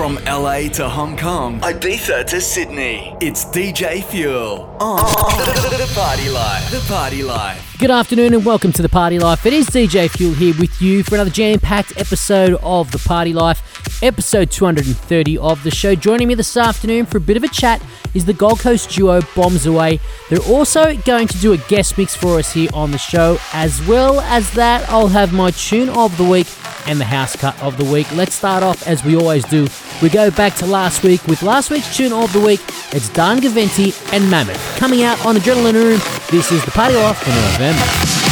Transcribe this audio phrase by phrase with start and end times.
[0.00, 6.70] From LA to Hong Kong, Ibiza to Sydney, it's DJ Fuel on the Party Life.
[6.70, 7.76] The Party Life.
[7.78, 9.44] Good afternoon and welcome to the Party Life.
[9.44, 13.34] It is DJ Fuel here with you for another jam packed episode of the Party
[13.34, 15.94] Life, episode 230 of the show.
[15.94, 17.82] Joining me this afternoon for a bit of a chat
[18.14, 20.00] is the Gold Coast duo Bombs Away.
[20.30, 23.36] They're also going to do a guest mix for us here on the show.
[23.52, 26.46] As well as that, I'll have my tune of the week
[26.86, 28.10] and the house cut of the week.
[28.14, 29.68] Let's start off as we always do.
[30.02, 32.60] We go back to last week with last week's tune of the week.
[32.92, 36.00] It's Daun Giventi and Mammoth coming out on Adrenalin Room.
[36.30, 38.29] This is the Party off for November.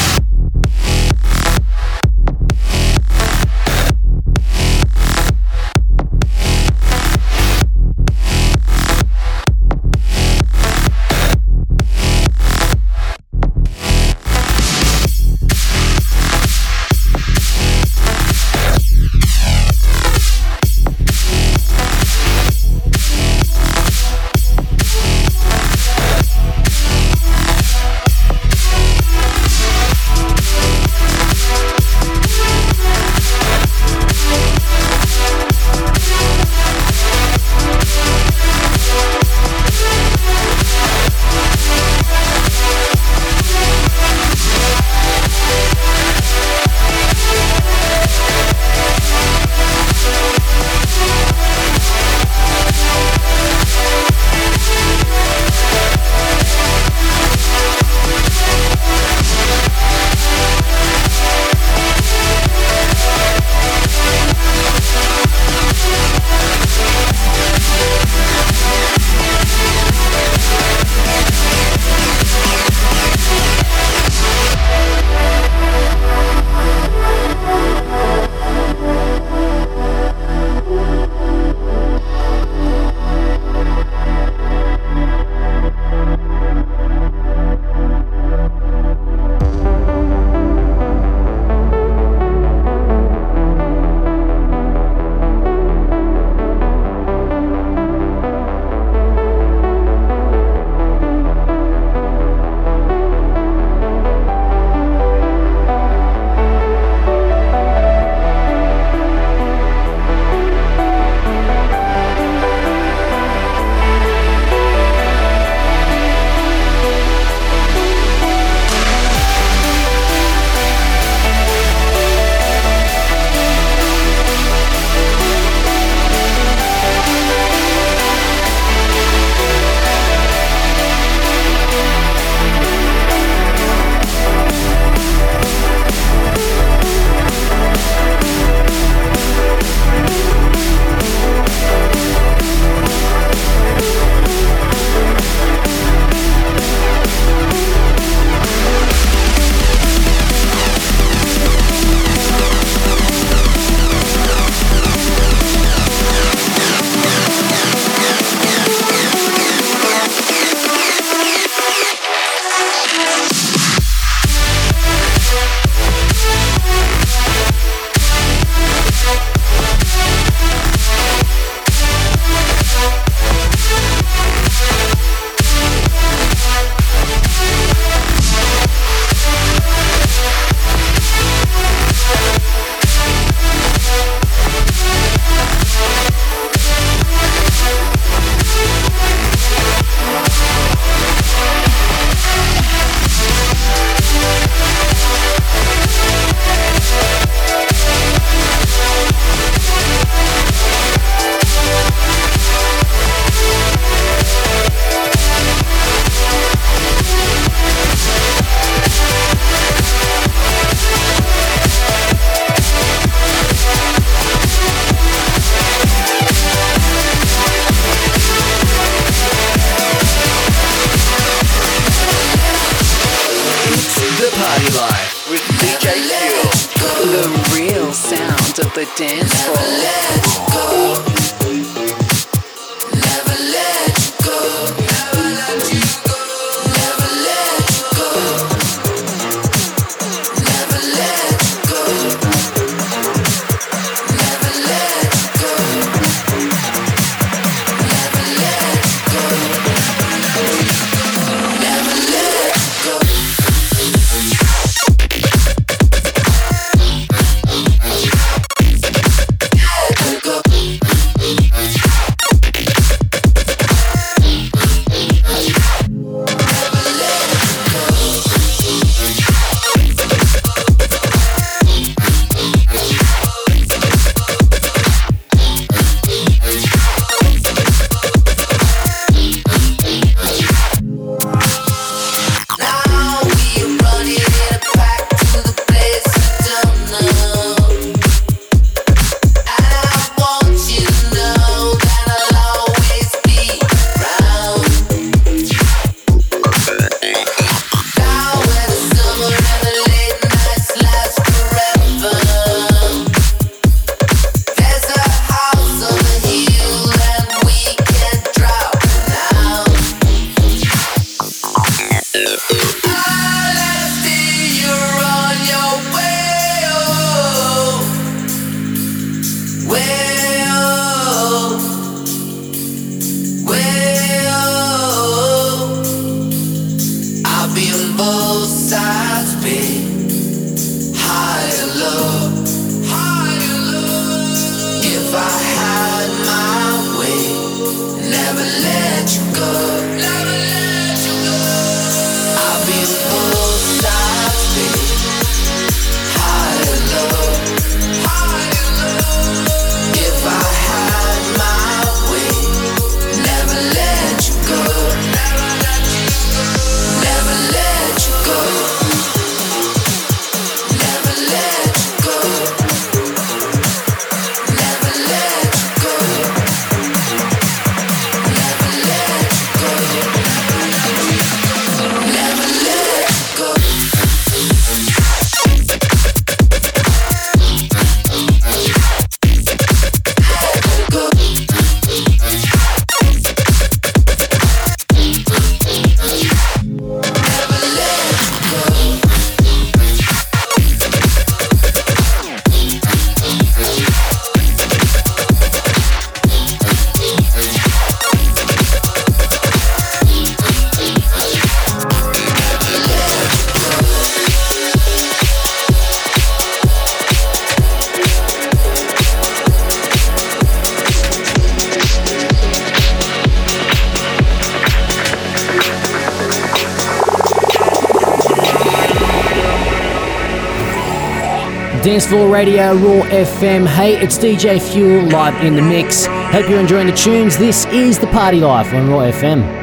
[421.99, 423.67] Dancefloor Radio, Raw FM.
[423.67, 426.07] Hey, it's DJ Fuel live in the mix.
[426.07, 427.37] Hope you're enjoying the tunes.
[427.37, 429.58] This is the Party Life on Raw FM.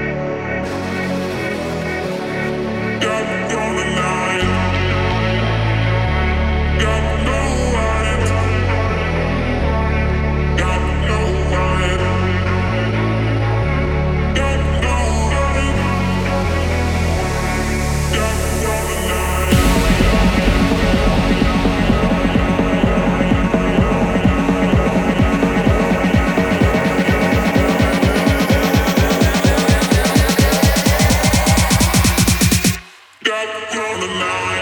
[33.36, 34.55] up, gonna lie.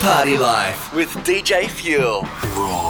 [0.00, 2.22] party life with DJ Fuel.
[2.54, 2.87] Raw.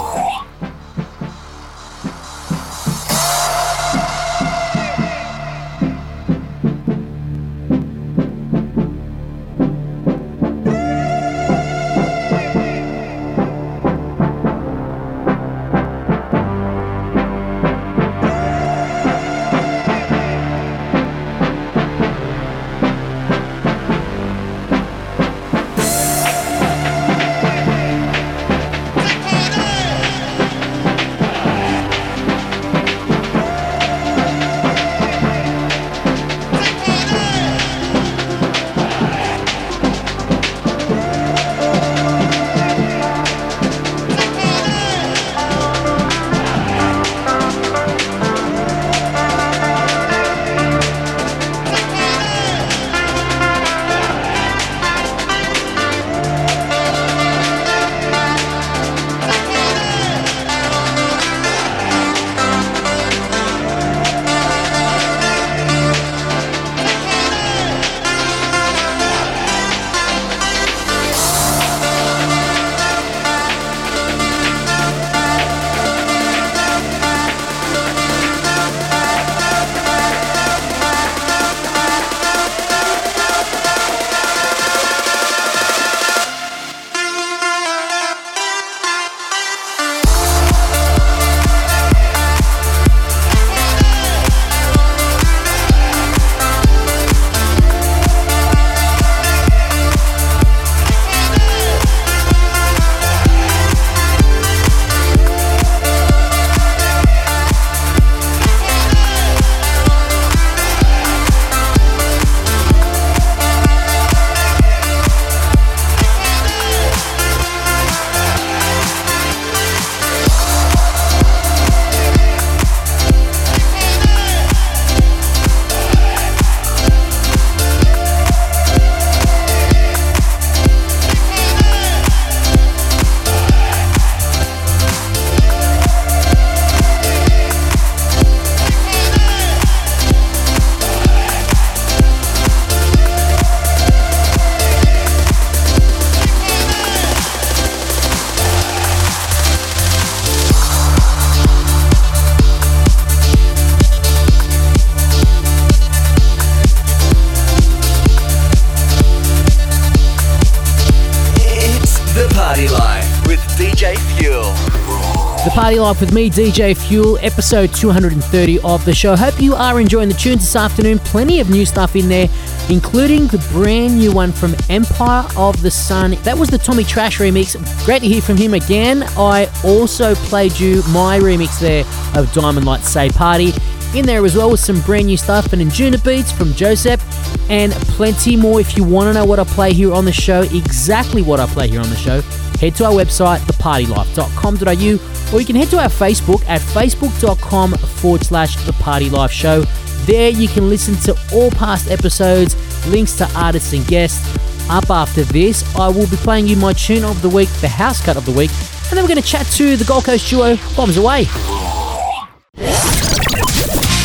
[165.88, 169.16] Party with me, DJ Fuel, episode 230 of the show.
[169.16, 170.98] Hope you are enjoying the tunes this afternoon.
[170.98, 172.28] Plenty of new stuff in there,
[172.68, 176.10] including the brand new one from Empire of the Sun.
[176.24, 177.56] That was the Tommy Trash remix.
[177.86, 179.02] Great to hear from him again.
[179.16, 183.54] I also played you my remix there of Diamond Light Say Party.
[183.94, 187.02] In there as well with some brand new stuff and Anjunabeats from Joseph
[187.48, 190.42] and plenty more if you want to know what I play here on the show,
[190.42, 192.20] exactly what I play here on the show
[192.58, 198.24] head to our website, thepartylife.com.au, or you can head to our Facebook at facebook.com forward
[198.24, 199.62] slash the party life show.
[200.06, 204.26] There you can listen to all past episodes, links to artists and guests.
[204.70, 208.04] Up after this, I will be playing you my tune of the week, the house
[208.04, 210.56] cut of the week, and then we're going to chat to the Gold Coast duo
[210.76, 211.26] Bombs Away.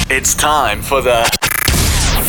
[0.10, 1.23] It's time for the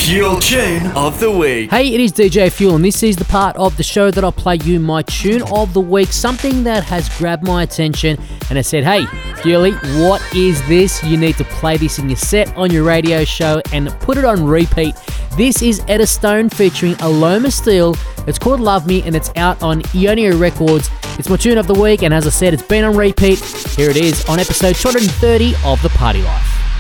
[0.05, 1.71] Fuel Tune of the Week.
[1.71, 4.33] Hey, it is DJ Fuel, and this is the part of the show that I'll
[4.33, 8.19] play you my tune of the week, something that has grabbed my attention.
[8.51, 9.07] And I said, Hey,
[9.41, 11.03] Fuely, what is this?
[11.03, 14.27] You need to play this in your set on your radio show and put it
[14.27, 14.95] on repeat.
[15.39, 17.97] This is Etostone featuring Aloma Steele.
[18.27, 20.91] It's called Love Me, and it's out on Eonia Records.
[21.19, 23.39] It's my tune of the week, and as I said, it's been on repeat.
[23.75, 26.74] Here it is on episode 230 of The Party Life.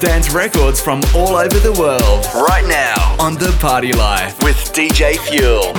[0.00, 2.24] Dance records from all over the world.
[2.34, 5.74] Right now on The Party Life with DJ Fuel.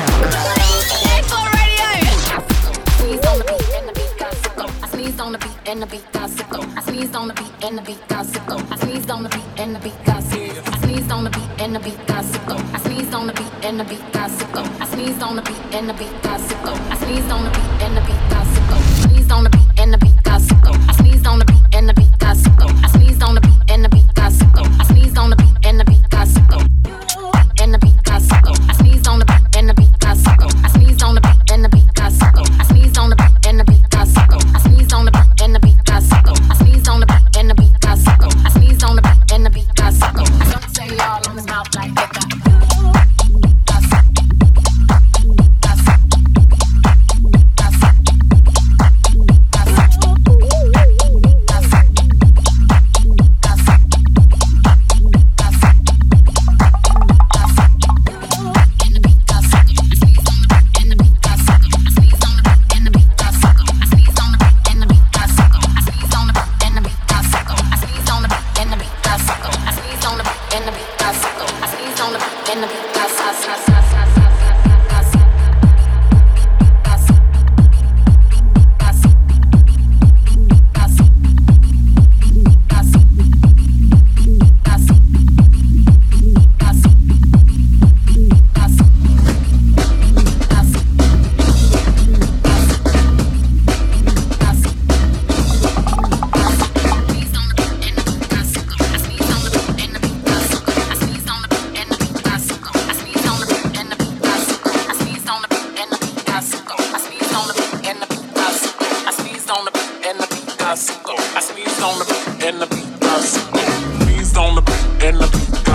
[5.22, 6.78] On the beat and the beat got sicko.
[6.78, 8.72] I sneezed on the beat and the beat got sicko.
[8.72, 10.72] I sneezed on the beat and the beat got sicko.
[10.74, 12.58] I sneezed on the beat and the beat got sicko.
[12.74, 14.64] I sneezed on the beat and the beat got sicko.
[14.82, 16.92] I sneezed on the beat and the beat got sicko.
[16.92, 18.74] I sneezed on the beat and the beat got sicko.
[18.92, 20.90] I sneezed on the beat and the beat got sicko.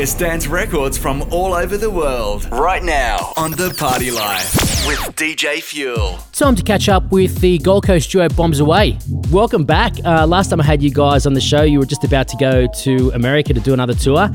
[0.00, 2.50] biggest dance records from all over the world.
[2.50, 4.54] Right now on The Party Life
[4.86, 6.18] with DJ Fuel.
[6.32, 8.98] Time to catch up with the Gold Coast duo Bombs Away.
[9.30, 9.92] Welcome back.
[10.02, 12.38] Uh, last time I had you guys on the show, you were just about to
[12.38, 14.30] go to America to do another tour.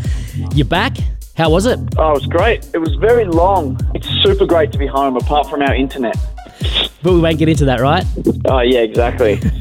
[0.54, 0.98] You're back.
[1.36, 1.80] How was it?
[1.98, 2.70] Oh, it was great.
[2.76, 3.80] It was very long.
[3.96, 6.16] It's super great to be home, apart from our internet.
[7.06, 8.04] But we won't get into that, right?
[8.46, 9.40] Oh, yeah, exactly.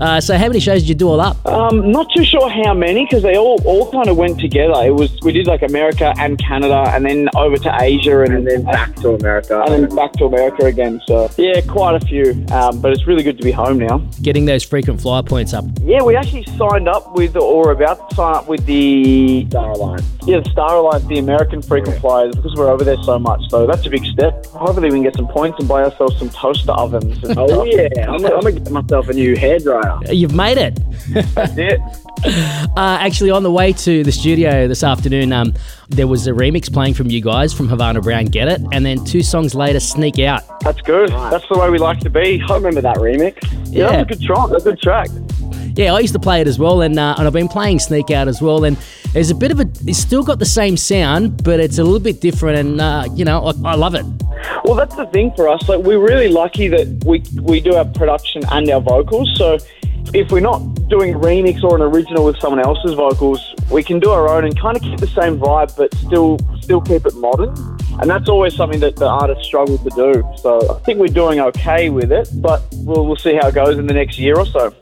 [0.00, 1.46] Uh, so, how many shows did you do all up?
[1.46, 4.74] um, not too sure how many because they all, all kind of went together.
[4.84, 8.64] It was we did like America and Canada, and then over to Asia, and, then
[8.64, 11.00] back to America, and then back to America again.
[11.06, 12.44] So yeah, quite a few.
[12.50, 13.98] Um, but it's really good to be home now.
[14.22, 15.64] Getting those frequent flyer points up.
[15.82, 20.06] Yeah, we actually signed up with, or about to sign up with the Star Alliance.
[20.24, 23.40] Yeah, the Star Alliance, the American frequent flyers, because we're over there so much.
[23.50, 24.46] So that's a big step.
[24.46, 27.22] Hopefully, we can get some points and buy ourselves some toaster ovens.
[27.24, 27.66] And Oh stuff.
[27.70, 30.14] yeah, I'm gonna, I'm gonna get myself a new hairdryer.
[30.14, 30.78] You've made it.
[31.34, 31.80] That's it.
[32.24, 35.52] Uh, actually, on the way to the studio this afternoon, um,
[35.88, 39.04] there was a remix playing from you guys from Havana Brown, Get It, and then
[39.04, 40.42] two songs later, Sneak Out.
[40.60, 41.08] That's good.
[41.08, 42.40] That's the way we like to be.
[42.48, 43.42] I remember that remix.
[43.72, 44.04] Yeah, Yeah.
[44.04, 44.48] that's a good track.
[44.50, 45.08] That's a good track.
[45.74, 48.10] Yeah, I used to play it as well, and, uh, and I've been playing Sneak
[48.12, 48.64] Out as well.
[48.64, 48.76] And
[49.12, 51.98] there's a bit of a, it's still got the same sound, but it's a little
[52.00, 54.04] bit different, and uh, you know, I, I love it.
[54.64, 55.68] Well, that's the thing for us.
[55.68, 59.32] Like, we're really lucky that we we do our production and our vocals.
[59.36, 59.58] So,
[60.14, 63.98] if we're not doing a remix or an original with someone else's vocals, we can
[63.98, 67.14] do our own and kind of keep the same vibe, but still still keep it
[67.14, 67.50] modern.
[68.00, 70.24] And that's always something that the artists struggle to do.
[70.38, 73.78] So, I think we're doing okay with it, but we'll we'll see how it goes
[73.78, 74.74] in the next year or so.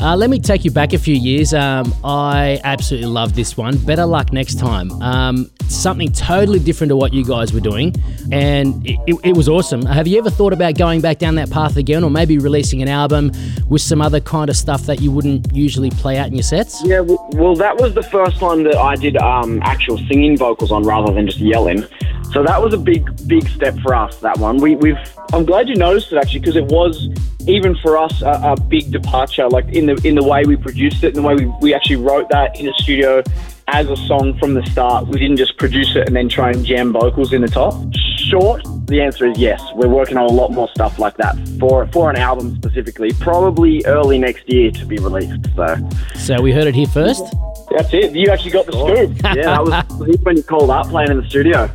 [0.00, 1.52] Uh, let me take you back a few years.
[1.52, 3.76] Um, I absolutely love this one.
[3.76, 4.90] Better luck next time.
[5.02, 7.94] Um, something totally different to what you guys were doing,
[8.32, 9.84] and it, it, it was awesome.
[9.84, 12.88] Have you ever thought about going back down that path again, or maybe releasing an
[12.88, 13.30] album
[13.68, 16.82] with some other kind of stuff that you wouldn't usually play out in your sets?
[16.82, 20.82] Yeah, well, that was the first one that I did um, actual singing vocals on
[20.82, 21.84] rather than just yelling.
[22.32, 24.16] So that was a big, big step for us.
[24.18, 24.58] That one.
[24.58, 24.96] We, we've
[25.32, 27.08] I'm glad you noticed it actually because it was
[27.48, 29.48] even for us a, a big departure.
[29.48, 31.96] Like in the in the way we produced it, and the way we, we actually
[31.96, 33.22] wrote that in the studio
[33.68, 35.06] as a song from the start.
[35.08, 37.74] We didn't just produce it and then try and jam vocals in the top.
[38.16, 38.62] short.
[38.90, 39.62] The answer is yes.
[39.76, 43.12] We're working on a lot more stuff like that for for an album specifically.
[43.12, 45.46] Probably early next year to be released.
[45.54, 45.76] So
[46.16, 47.22] So we heard it here first.
[47.70, 48.16] That's it.
[48.16, 49.16] You actually got the scoop.
[49.22, 51.70] yeah, that was when you called up playing in the studio.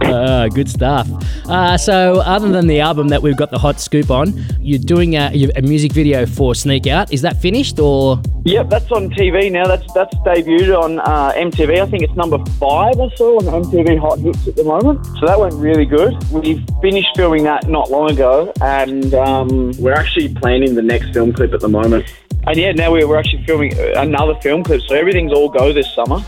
[0.00, 1.08] Uh, good stuff.
[1.46, 5.14] Uh, so, other than the album that we've got the hot scoop on, you're doing
[5.14, 7.12] a, a music video for Sneak Out.
[7.12, 8.20] Is that finished or?
[8.44, 9.66] Yep, that's on TV now.
[9.66, 11.82] That's that's debuted on uh, MTV.
[11.82, 15.04] I think it's number five or so on MTV Hot Hits at the moment.
[15.18, 16.16] So that went really good.
[16.30, 21.32] We finished filming that not long ago, and um, We're actually planning the next film
[21.32, 22.06] clip at the moment.
[22.46, 24.80] and yeah, now we're, we're actually filming another film clip.
[24.82, 26.20] So everything's all go this summer.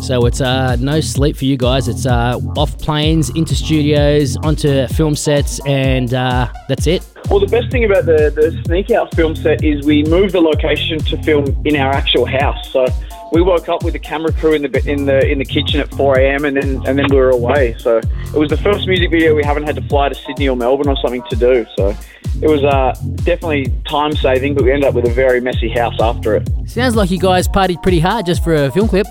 [0.00, 1.86] So it's uh, no sleep for you guys.
[1.86, 7.06] It's uh, off planes, into studios, onto film sets, and uh, that's it.
[7.30, 10.40] Well, the best thing about the, the Sneak Out film set is we moved the
[10.40, 12.70] location to film in our actual house.
[12.70, 12.84] So
[13.32, 15.90] we woke up with the camera crew in the in the in the kitchen at
[15.94, 16.44] 4 a.m.
[16.44, 17.74] and then and then we were away.
[17.78, 20.56] So it was the first music video we haven't had to fly to Sydney or
[20.56, 21.66] Melbourne or something to do.
[21.76, 21.96] So
[22.42, 25.98] it was uh, definitely time saving, but we ended up with a very messy house
[26.00, 26.48] after it.
[26.66, 29.06] Sounds like you guys partied pretty hard just for a film clip.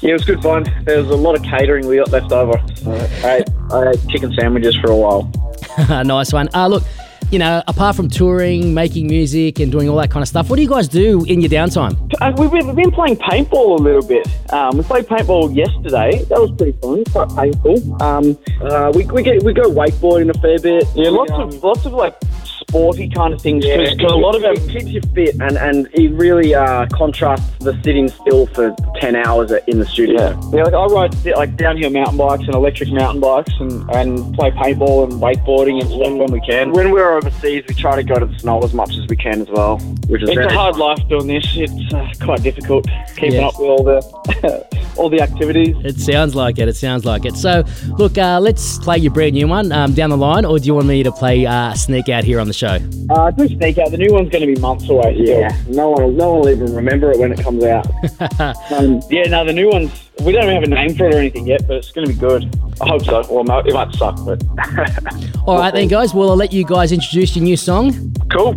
[0.00, 0.64] Yeah, it was good fun.
[0.84, 2.60] There was a lot of catering we got left over.
[2.76, 5.30] So I, ate, I ate chicken sandwiches for a while.
[6.04, 6.48] nice one.
[6.54, 6.82] Uh, look,
[7.30, 10.56] you know, apart from touring, making music, and doing all that kind of stuff, what
[10.56, 11.96] do you guys do in your downtime?
[12.20, 14.26] Uh, we've, been, we've been playing paintball a little bit.
[14.52, 16.22] Um, we played paintball yesterday.
[16.24, 17.04] That was pretty fun.
[17.04, 18.02] Quite painful.
[18.02, 20.84] Um, Uh, we, we get we go wakeboarding a fair bit.
[20.94, 23.64] yeah, lots of lots of like sporty kind of things.
[23.64, 26.86] Yeah, Because a lot of it our keeps you fit, and, and it really uh,
[26.92, 30.20] contrasts the sitting still for ten hours in the studio.
[30.30, 30.62] yeah, yeah.
[30.64, 35.04] Like I ride like downhill mountain bikes and electric mountain bikes, and, and play paintball
[35.04, 36.72] and wakeboarding and stuff when we can.
[36.72, 39.42] When we're overseas, we try to go to the snow as much as we can
[39.42, 41.46] as well, which is It's very a hard life doing this.
[41.56, 43.54] It's uh, quite difficult keeping Yes.
[43.54, 45.76] up with all the all the activities.
[45.84, 46.68] It sounds like it.
[46.68, 47.36] It sounds like it.
[47.36, 47.64] So,
[47.98, 50.74] look, uh, let's play your brand new one um, down the line, or do you
[50.74, 52.78] want me to play uh, Sneak Out here on the show?
[53.10, 53.90] Uh, do sneak out.
[53.90, 55.14] The new one's going to be months away.
[55.22, 55.40] Still.
[55.40, 57.86] Yeah, no one, will, no one will even remember it when it comes out.
[58.76, 60.05] Um, yeah, no, the new one's.
[60.22, 62.18] We don't have a name for it or anything yet, but it's going to be
[62.18, 62.44] good.
[62.80, 63.22] I hope so.
[63.30, 64.42] Well, it might- suck, but
[65.46, 66.14] All right, then, guys.
[66.14, 68.12] Well, I'll let you guys introduce your new song.
[68.32, 68.56] cool.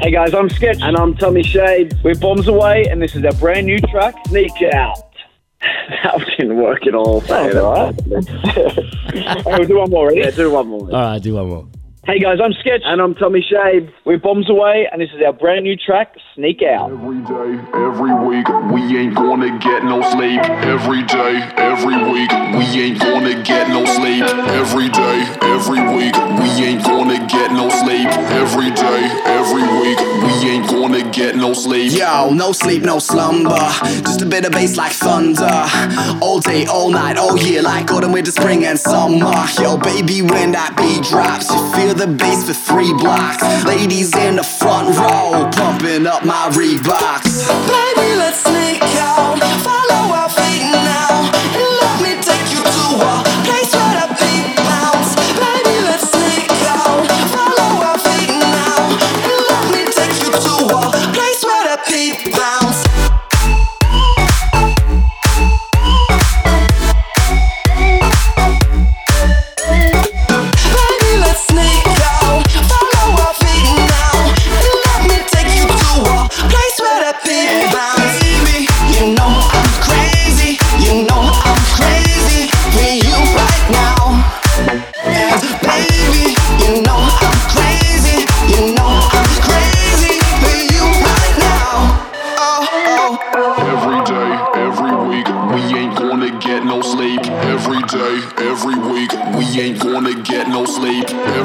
[0.00, 1.94] Hey guys, I'm Sketch, and I'm Tommy Shade.
[2.02, 4.96] we're Bombs Away, and this is our brand new track, Sneak Out.
[6.02, 7.20] That didn't work at all.
[7.22, 8.24] That was all right.
[9.22, 10.08] Hey, we'll do one more.
[10.08, 10.20] Ready?
[10.20, 10.80] Yeah, do one more.
[10.84, 11.68] All right, do one more.
[12.06, 12.80] Hey guys, I'm Sketch.
[12.86, 13.92] And I'm Tommy Shade.
[14.06, 16.90] We're Bombs Away, and this is our brand new track, Sneak Out.
[16.90, 20.40] Every day, every week, we ain't gonna get no sleep.
[20.64, 24.24] Every day, every week, we ain't gonna get no sleep.
[24.24, 28.08] Every day, every week, we ain't gonna get no sleep.
[28.32, 31.92] Every day, every week, we ain't gonna get no sleep.
[31.92, 33.60] Yo, no sleep, no slumber.
[34.08, 35.68] Just a bit of bass like thunder.
[36.22, 39.30] All day, all night, all year, like autumn, winter, spring, and summer.
[39.60, 43.42] Yo, baby, when that beat drops, you feel the bass for three blocks.
[43.64, 47.48] Ladies in the front row, pumping up my Reeboks.
[47.66, 49.38] Baby, let's sneak out.
[49.64, 49.99] Follow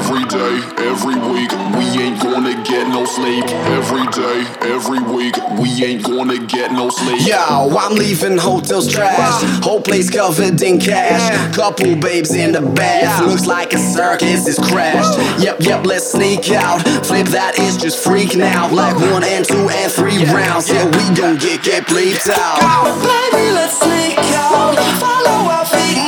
[0.08, 3.42] Every day, every week, we ain't gonna get no sleep.
[3.74, 7.26] Every day, every week, we ain't gonna get no sleep.
[7.26, 9.42] Yo, I'm leaving hotels trash.
[9.64, 11.56] Whole place covered in cash.
[11.56, 13.20] Couple babes in the bath.
[13.26, 15.18] Looks like a circus is crashed.
[15.42, 16.82] Yep, yep, let's sneak out.
[17.04, 18.72] Flip that is just freak now.
[18.72, 20.70] Like one and two and three rounds.
[20.70, 22.62] Yeah, we gon' get get bleeped out.
[23.02, 24.76] Baby, let's sneak out.
[25.00, 26.05] Follow our feet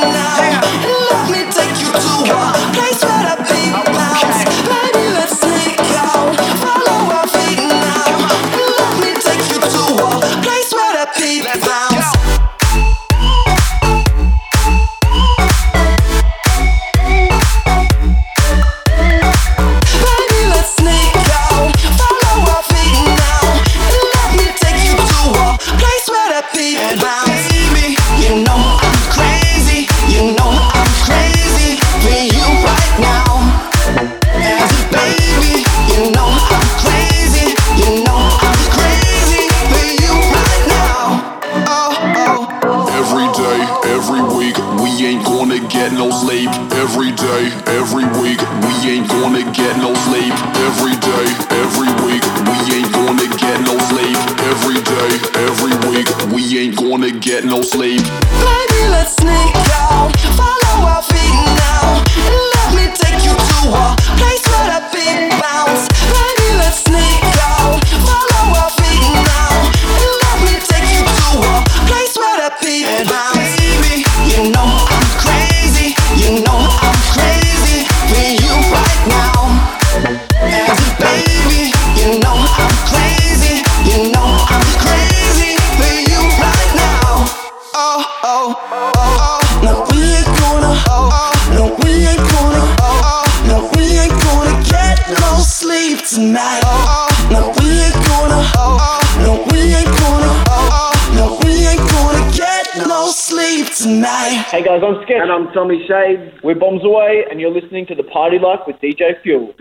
[105.29, 106.39] And I'm Tommy Shade.
[106.43, 109.53] We're Bombs Away, and you're listening to The Party Life with DJ Fuel.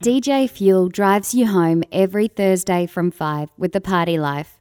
[0.00, 4.60] DJ Fuel drives you home every Thursday from 5 with the Party Life.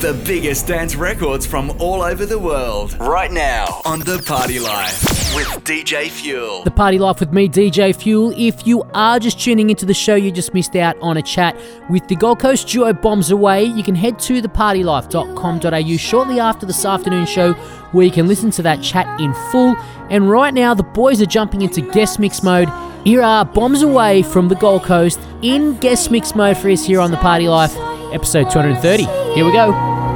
[0.00, 2.96] The biggest dance records from all over the world.
[2.98, 6.62] Right now on The Party Life with DJ Fuel.
[6.64, 8.32] The Party Life with me, DJ Fuel.
[8.36, 11.58] If you are just tuning into the show, you just missed out on a chat
[11.88, 13.64] with the Gold Coast duo Bombs Away.
[13.64, 17.52] You can head to thepartylife.com.au shortly after this afternoon show
[17.92, 19.76] where you can listen to that chat in full.
[20.10, 22.68] And right now, the boys are jumping into guest mix mode.
[23.04, 27.00] Here are Bombs Away from the Gold Coast in guest mix mode for us here
[27.00, 27.74] on The Party Life,
[28.12, 29.04] episode 230.
[29.34, 30.11] Here we go.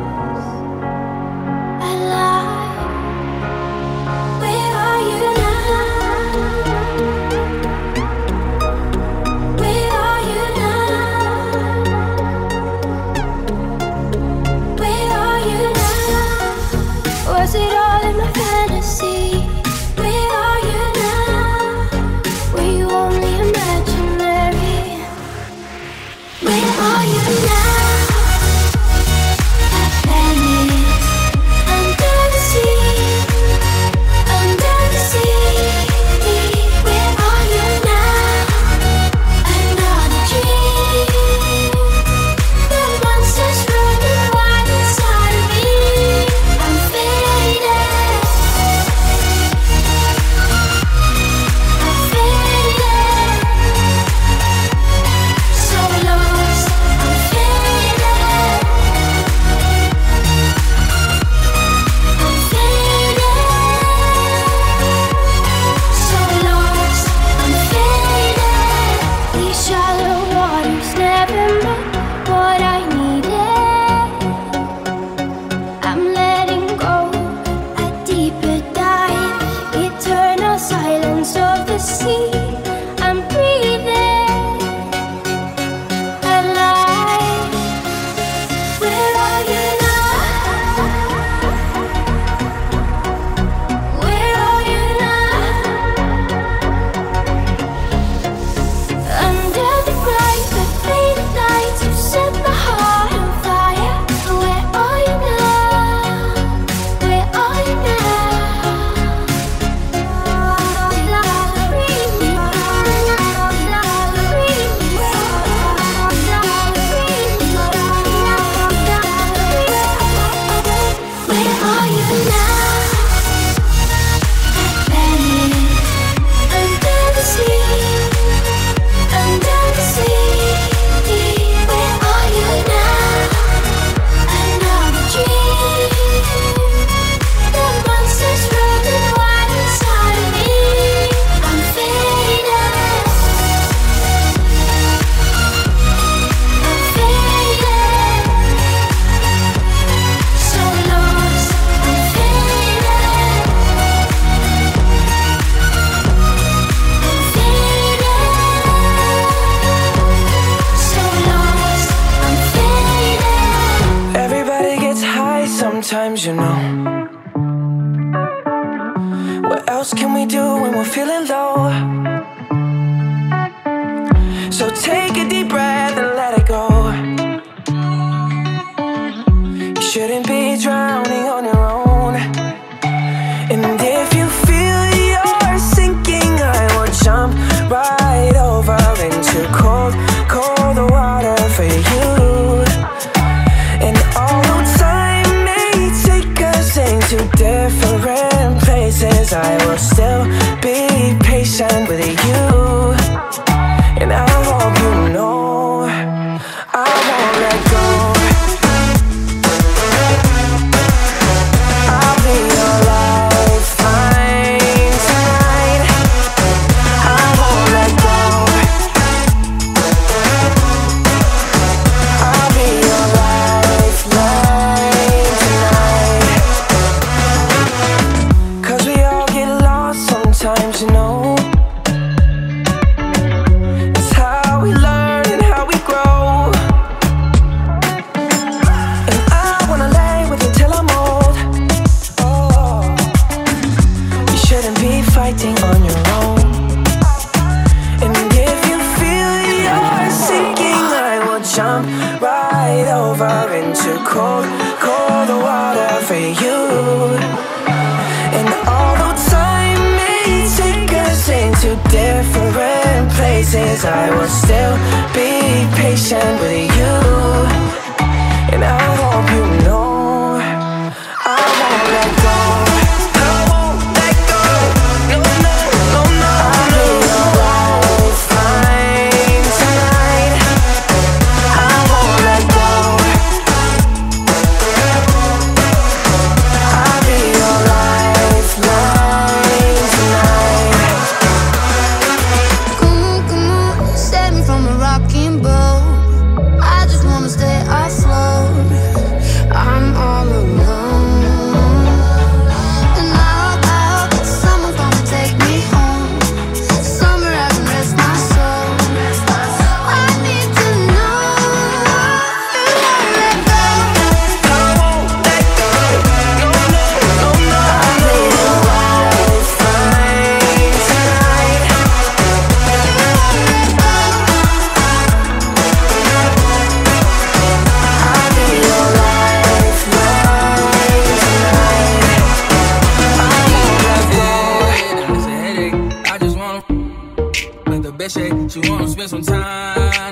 [338.08, 339.42] She wanna spend some time,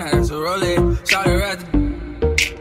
[0.03, 1.09] I got to roll it.
[1.09, 1.85] Shout her at the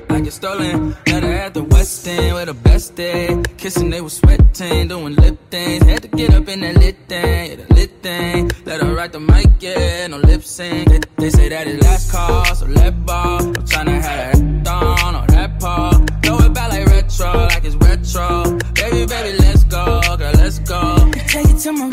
[0.09, 0.95] like it's stolen.
[1.07, 3.41] Met her at the West End with the best day.
[3.57, 5.83] Kissing, they were sweating, doing lip things.
[5.85, 8.51] Had to get up in that lit thing, yeah, the lit thing.
[8.65, 10.89] Let her write the mic, yeah, no lip sync.
[10.89, 13.41] They, they say that it last call, so let ball.
[13.41, 15.93] I'm tryna have that on or that paw.
[16.21, 18.59] Throw it back like retro, like it's retro.
[18.75, 21.11] Baby, baby, let's go, girl, let's go.
[21.27, 21.89] Take it to my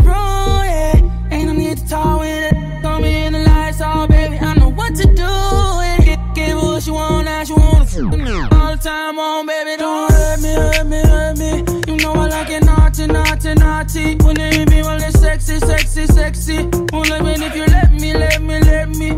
[13.93, 14.17] dirty.
[14.25, 16.69] Wanna hit me while sexy, sexy, sexy.
[17.43, 19.11] If you let me, let me, let me.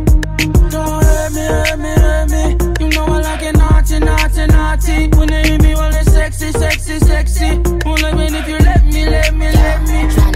[0.70, 2.84] Don't hurt me, hurt me, hurt me.
[2.84, 5.08] You know I like it naughty, naughty, naughty.
[5.16, 7.58] When you hit me while sexy, sexy, sexy.
[7.84, 9.82] Won't me if you let me, let me, let
[10.26, 10.31] me.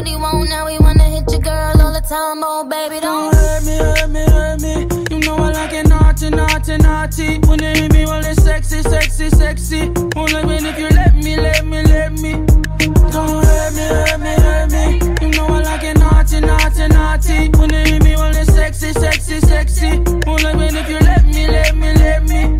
[0.00, 2.40] What he want, now he wanna hit your girl all the time.
[2.42, 5.14] Oh, baby, don't hurt me, hurt me, hurt me.
[5.14, 7.38] You know I like it naughty, naughty, naughty.
[7.40, 9.92] When you hit me, well, it's sexy, sexy, sexy.
[10.16, 12.32] Only when if you let me, let me, let me.
[13.12, 14.84] Don't hurt me, hurt me, hurt me.
[15.20, 17.50] You know I like it naughty, naughty, naughty.
[17.58, 20.00] When you hit me, well, it's sexy, sexy, sexy.
[20.26, 22.56] Only when if you let me, let me, let me.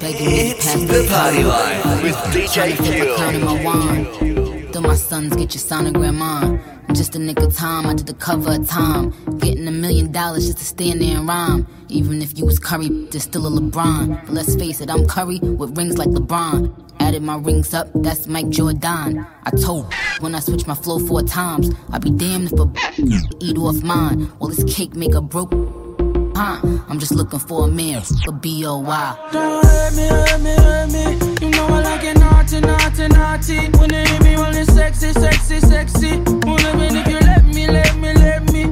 [0.00, 4.27] It's the party life with DJ Fuel.
[4.88, 6.58] My sons get your sonogram on.
[6.88, 9.10] I'm just a of time, I did the cover of time.
[9.38, 11.66] Getting a million dollars just to stand there and rhyme.
[11.90, 14.24] Even if you was Curry, there's still a LeBron.
[14.24, 16.72] But let's face it, I'm Curry with rings like LeBron.
[17.00, 19.26] Added my rings up, that's Mike Jordan.
[19.44, 22.72] I told when I switch my flow four times, I'd be damned if a
[23.44, 24.32] eat off mine.
[24.38, 25.52] Well, this cake make a broke.
[26.38, 26.60] Huh?
[26.88, 29.28] I'm just looking for a man, a B.O.Y.
[29.32, 31.46] Don't hurt me, hurt me, hurt me.
[31.46, 32.17] You know I like it
[32.52, 33.78] naughty, naughty, naughty.
[33.78, 36.12] When you hit me, only sexy, sexy, sexy.
[36.12, 38.64] Only when if you let me, let me, let me.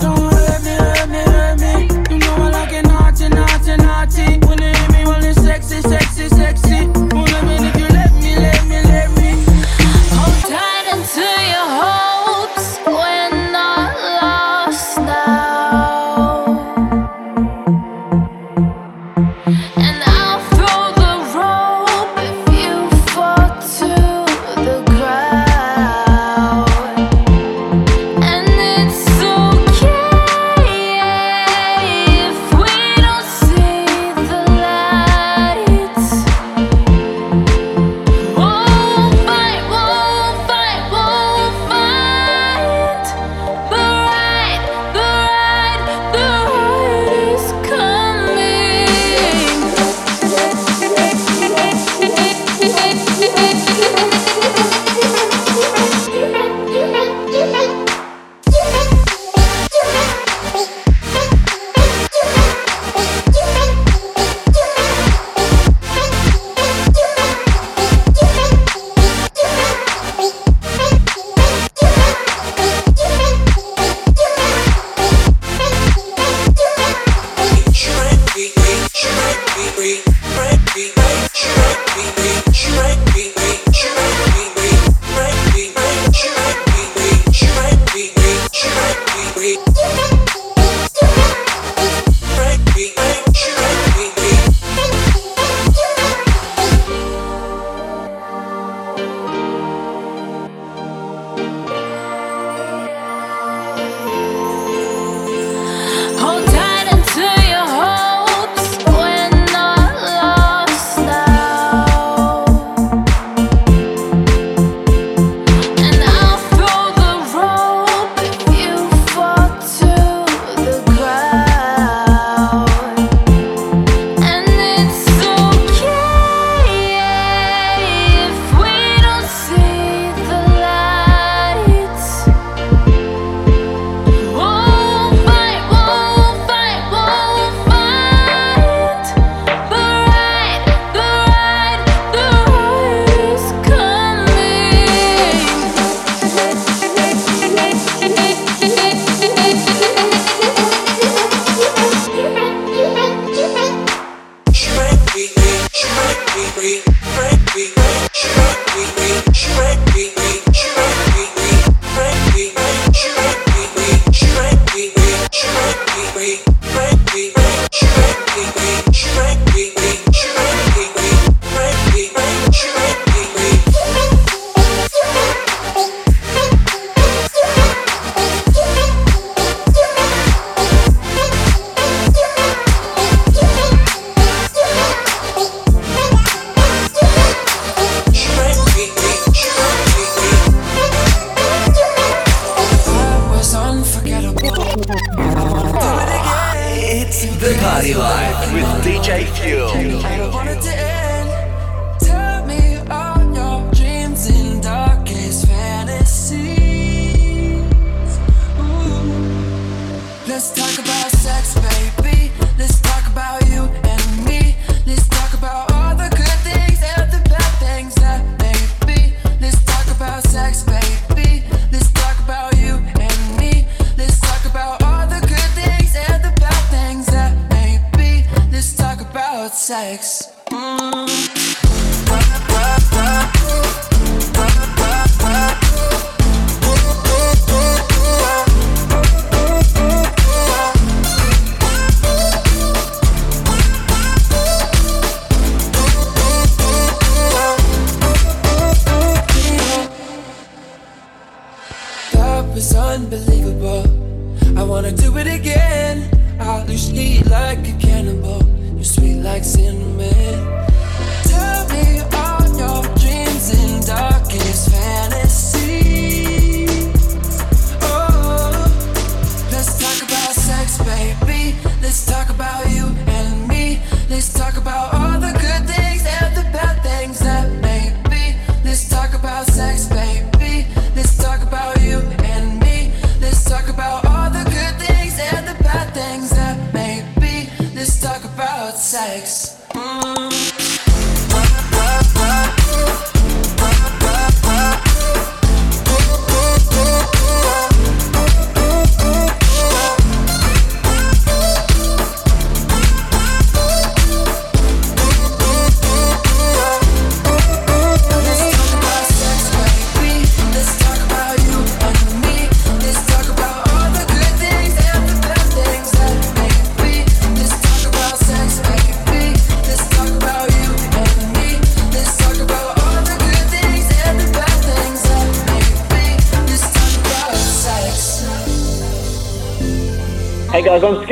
[0.00, 1.88] Don't hurt me, hurt me, hurt me.
[2.10, 4.46] You know I like it naughty, naughty, naughty.
[4.46, 6.65] When you hit me, only sexy, sexy, sexy.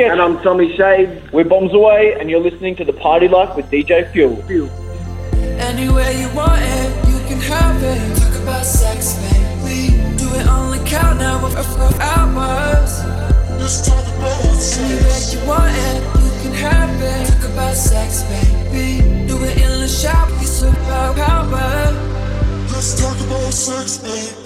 [0.05, 1.31] And I'm Tommy Shade.
[1.33, 4.35] We're Bombs Away, and you're listening to The Party Life with DJ Fuel.
[4.43, 4.69] Fuel.
[5.59, 8.17] Anywhere you want it, you can have it.
[8.19, 11.55] Talk about sex, do it on the count now of,
[13.83, 14.77] talk about sex.
[14.77, 17.27] Anywhere you want it, you can have it.
[17.27, 18.21] Talk about sex,
[18.71, 20.47] do it in the shop, you.
[22.71, 24.44] Let's talk about sex.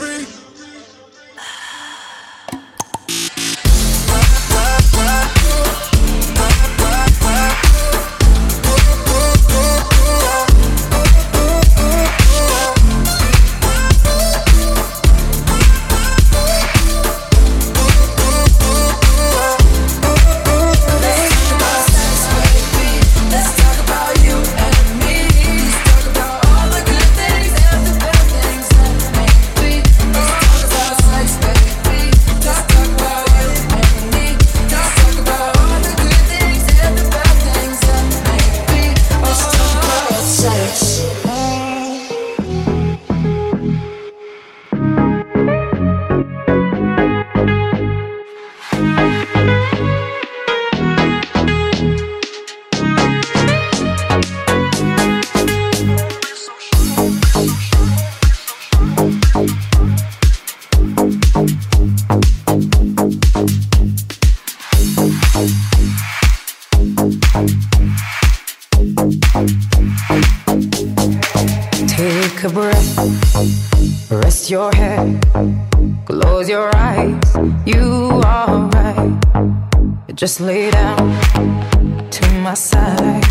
[82.49, 83.21] my side?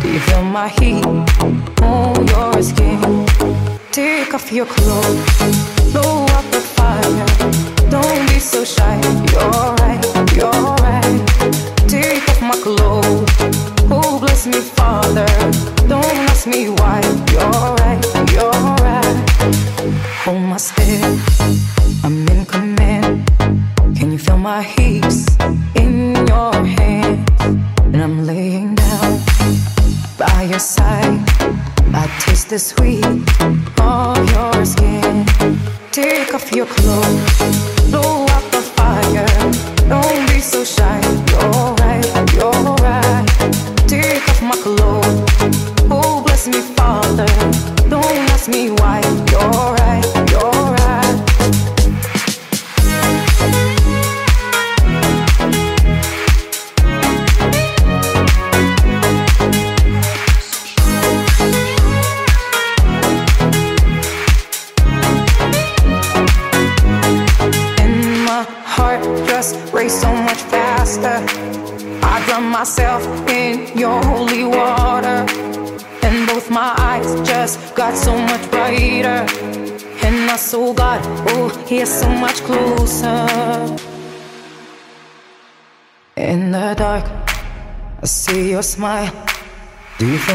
[0.00, 1.04] Do you feel my heat
[1.82, 3.26] on your skin?
[3.90, 7.26] Take off your clothes, blow up the fire.
[7.90, 8.94] Don't be so shy,
[9.32, 9.83] you're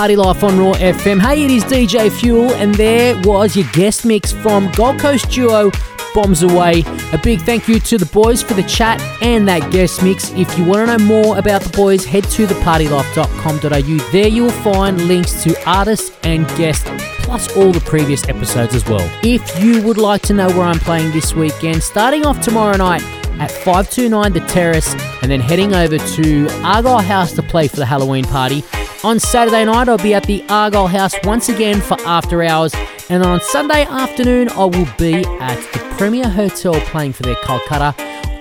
[0.00, 1.20] Party Life on Raw FM.
[1.20, 5.70] Hey, it is DJ Fuel, and there was your guest mix from Gold Coast duo
[6.14, 6.84] Bombs Away.
[7.12, 10.30] A big thank you to the boys for the chat and that guest mix.
[10.30, 14.10] If you want to know more about the boys, head to thepartylife.com.au.
[14.10, 16.88] There you will find links to artists and guests,
[17.18, 19.06] plus all the previous episodes as well.
[19.22, 23.02] If you would like to know where I'm playing this weekend, starting off tomorrow night
[23.38, 27.84] at 529 The Terrace, and then heading over to Argyle House to play for the
[27.84, 28.64] Halloween party.
[29.02, 32.74] On Saturday night, I'll be at the Argyle House once again for after hours,
[33.08, 37.94] and on Sunday afternoon, I will be at the Premier Hotel playing for their Kolkata.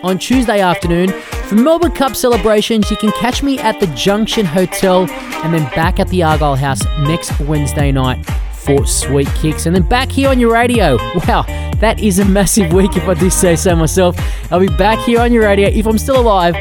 [0.04, 1.12] On Tuesday afternoon,
[1.48, 5.98] for Melbourne Cup celebrations, you can catch me at the Junction Hotel and then back
[5.98, 10.42] at the Argyle House next Wednesday night for Sweet Kicks, and then back here on
[10.42, 10.98] your radio.
[11.26, 11.44] Wow,
[11.78, 14.18] that is a massive week if I do say so myself.
[14.52, 16.56] I'll be back here on your radio if I'm still alive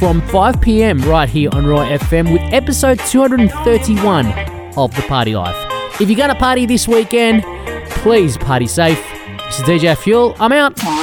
[0.00, 4.26] from 5 pm right here on Raw FM with episode 231
[4.78, 6.00] of The Party Life.
[6.00, 7.42] If you're going to party this weekend,
[7.90, 8.98] please party safe.
[9.44, 10.34] This is DJ Fuel.
[10.40, 10.99] I'm out.